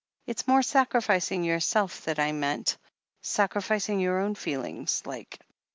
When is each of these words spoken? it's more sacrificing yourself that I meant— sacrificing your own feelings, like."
it's 0.25 0.47
more 0.47 0.63
sacrificing 0.63 1.43
yourself 1.43 2.05
that 2.05 2.17
I 2.17 2.31
meant— 2.31 2.79
sacrificing 3.21 3.99
your 3.99 4.17
own 4.17 4.33
feelings, 4.33 5.03
like." 5.05 5.37